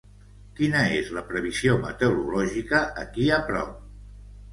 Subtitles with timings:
[0.59, 3.77] Quina és la previsió meteorològica aquí a prop?